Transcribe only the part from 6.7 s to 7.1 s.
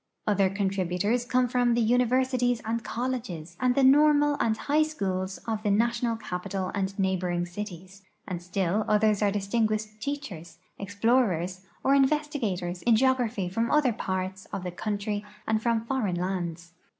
and